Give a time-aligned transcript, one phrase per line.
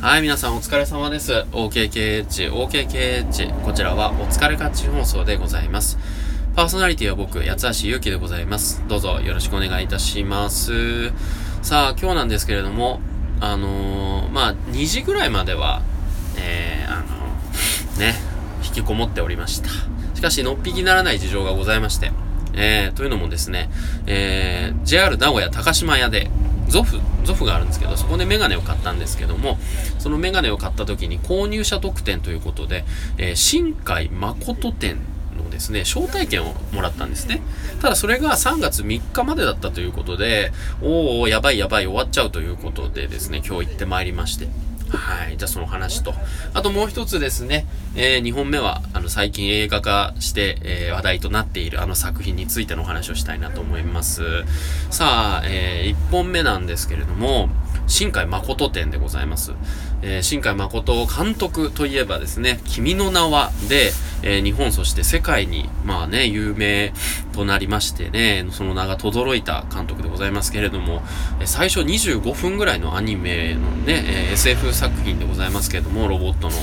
[0.00, 1.32] はい、皆さんお疲れ様です。
[1.50, 3.64] OKKH、OKKH。
[3.64, 5.98] こちらはお疲れカッチ放送でございます。
[6.54, 8.80] パーソナリティは僕、八橋ゆうきでございます。
[8.86, 11.08] どうぞよろしくお願いいたします。
[11.62, 13.00] さあ、今日なんですけれども、
[13.40, 15.82] あのー、まあ、2時ぐらいまでは、
[16.36, 17.04] えー、あの、
[17.98, 18.14] ね、
[18.64, 19.68] 引きこもっておりました。
[20.14, 22.12] しかし、のっぴきならない事情がございまして、
[22.54, 23.68] えー、というのもですね、
[24.06, 26.30] えー、JR 名古屋高島屋で、
[26.68, 29.58] ゾフ、ゾフがあるんですけど、そこでメガネを買ったんですけども、
[29.98, 32.84] そのメガネを買った時に購入者特典ということで、
[33.16, 34.98] えー、新海誠店
[35.36, 37.40] のですね、招待券をもらったんですね。
[37.80, 44.48] ただそれが3月3日までだったということで、おー、やばいやばい終わっちゃうということでですね、今日行ってまいりまして。
[44.90, 45.36] はい。
[45.36, 46.14] じゃあその話と。
[46.54, 54.44] あともう一つですね、えー、2本目は、あの、最近映画化して、えー、話題となっているあの作品についてのお話をしたいなと思います。
[54.90, 57.48] さあ、えー、1本目なんですけれども、
[57.88, 59.52] 新海誠展でございます。
[60.02, 66.92] えー、新海誠監督といえばですね、君の名はで、えー、日本そして世界に、まあね、有名
[67.32, 71.02] となりましてね、その名が轟いた監督でございますけれども、
[71.44, 76.56] 最初25分ぐらいのアニメのね、え SF 作品でございますけれども、ロボットの、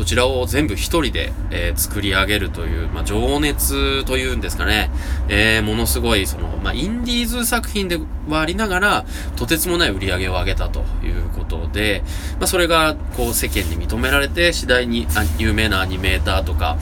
[0.00, 4.90] そちらを全部一人で、え作り上げるという、まあ、情熱というんですかね、
[5.28, 9.04] えものすごい、その、まあ、インディーズ作品ではありながら、
[9.36, 12.02] とてつもない売り上げを上げたということで、
[12.38, 15.06] まあ、それが、こう、世間に認められて、次第に、
[15.36, 16.78] 有名なアニメーターとか、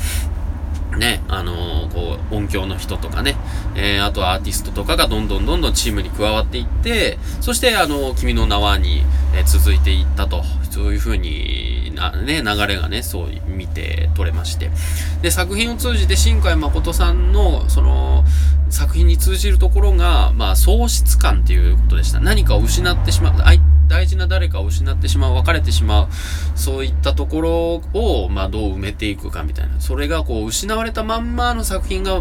[0.96, 3.36] ね、あのー、こう、音響の人とかね、
[3.74, 9.02] えー、あとはアーティストとかがどんどんどんどんチームに加わっていって、そして、あのー、君の名はに、
[9.34, 14.70] え、続いていったと、そういうふうにな、ね、流れがね、そう見て取れまして。
[15.22, 18.24] で、作品を通じて新海誠さんの、その、
[18.70, 22.20] 作品に通じるところが、まあ、喪失感っていうことでした。
[22.20, 23.34] 何かを失ってしまう、
[23.88, 26.08] 大事な誰かを失ってしまう、別れてしまう、
[26.54, 29.80] そういったところを、まあ、どう埋めていくかみたいな。
[29.80, 32.20] それが、こう、失われたまんまの作品が、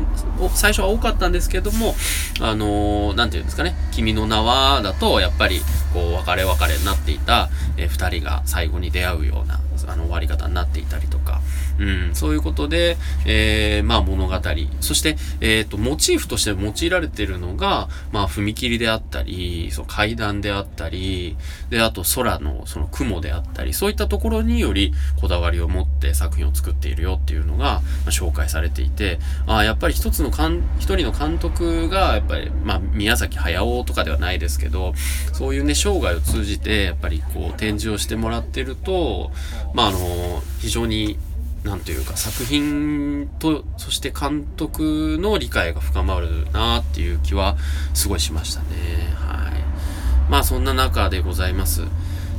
[0.55, 1.95] 最初は多かったんですけども、
[2.39, 5.61] あのー、なんていうんですかね、君の名は、だと、やっぱり、
[5.93, 9.59] こう、別れ別れになっていた、え、二人が最後に出会うような、
[9.91, 11.41] あの、終わり方になっていたりとか、
[11.79, 14.33] うん、そういうことで、えー、まあ物語、
[14.81, 21.37] そして、えっ、ー、と、モチーフとして用いられているのが、まあ踏切であったり、そう階段であったり、
[21.69, 34.93] で、あと空のその雲であったり、そういったところによりこだわりを持って作品を作っているよっていうのが、ま、紹介されていて、ああ、やっぱり一つのかん、一人の監督が、やっぱり、まあ宮崎駿とかではないですけど、
[35.33, 39.31] そういうね、生涯を通じて、やっぱりこう展示をしてもらってると、
[39.73, 41.17] まああの、非常に
[41.63, 47.57] なんというか作品と、そして監督の理解が深まるなっていう気は
[47.93, 48.67] すごいしましたね。
[49.15, 49.46] はい。
[50.29, 51.81] まあそんな中でございます。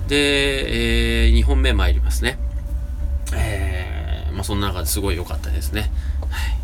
[0.09, 2.38] で、えー、2本目参りますね。
[3.34, 5.91] えー、まあそんな中ですごい良かったですね。
[6.31, 6.56] はい。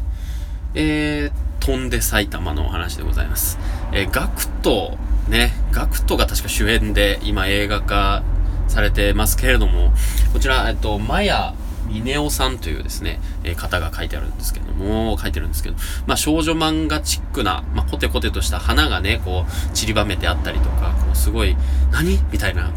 [0.75, 3.59] えー、飛んで埼玉のお話でございます。
[3.93, 4.99] えー、ガクト、
[5.29, 8.23] ね、ガクトが確か主演で今映画化
[8.69, 9.93] されてますけれども、
[10.33, 11.55] こちら、えっと、マヤ
[11.89, 21.57] 峰夫さんというですね、えー、方が書いてあるんですけども、書いてるんですけど、まあ少女漫画チックな、まあコテコテとした花がね、こう散りばめてあったりとか、こうすごい、
[21.93, 22.19] 何？
[22.33, 22.71] みたいな、こ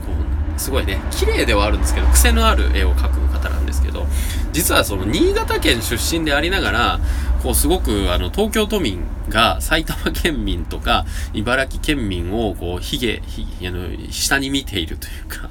[0.56, 4.08] う、すごいね、綺麗ではあるんですけど、癖のある絵を描く方なんですけど、
[4.52, 7.00] 実はその新潟県出身でありながら、
[7.44, 15.50] こうすごくあの東京都民が埼玉県民とか茨城県民をこうひげ、ひあの下に見ているというか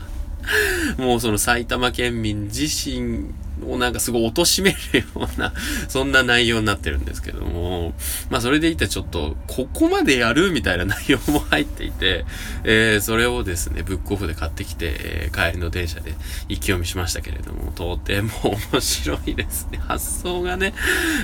[0.98, 3.30] もうその埼玉県民自身
[3.64, 5.04] をなんかすごい貶めるよ
[5.36, 5.52] うな、
[5.88, 7.94] そんな内容になってるんですけども、
[8.30, 12.24] まあそれでいてちょっと、ここまでやるみたいな内容も入っていて、
[12.64, 16.14] えー、それをですね、ブックオフで買ってきて、えー、帰りの電車で
[16.48, 18.30] 一気読みしましたけれども、とても
[18.72, 19.78] 面白いですね。
[19.86, 20.74] 発想がね。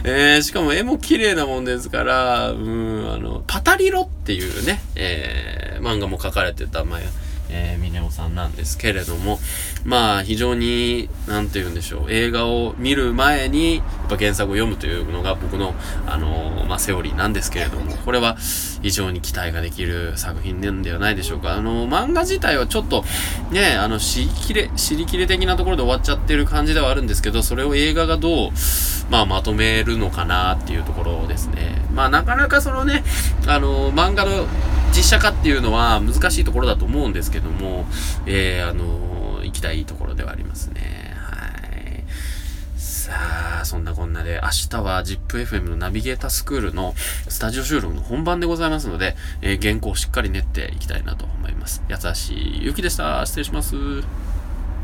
[0.05, 7.01] えー、しかも絵も綺麗なもんですから、うん、あの、パタリロっていうね、えー、漫画も書かれてた、まあ、
[7.53, 9.39] えー、ミネオさんなんですけれども、
[9.85, 15.75] まあ、非常に、なんて言うんでしょう、映画を見る前に、やっぱ原作を読むというのが僕の、
[16.07, 18.37] あのー、まあ、セオリーなんですけれども、これは
[18.83, 21.55] 非常に期待ができる作品なんではないでしょうか。
[21.55, 23.05] あのー、漫画自体はちょっと、
[23.51, 28.51] ね、あの、尻切れ、尻切れ的なところで終わっちゃってる感じではあるんですけど、それを映画がどう、
[29.11, 31.83] まあ、まとめるのかなっていうところですね。
[31.93, 33.05] まあ、なかなかそのね、
[33.47, 34.47] あの、漫画の
[34.95, 37.87] 実写化っていうのは難しいところだと思うんですけども、
[38.27, 41.15] えー、あのー、行きたいところではありますね。
[41.17, 42.05] はい。
[42.77, 43.13] さ
[43.63, 46.95] あ、そんなこんなで、明日は ZIPFM のナビゲータースクールの
[47.29, 51.83] スタジオ収録の本番でございますので、えー、原稿をしっかり練っていきたいなと思います。
[51.89, 53.25] 八橋ゆきでした。
[53.25, 53.75] 失礼します。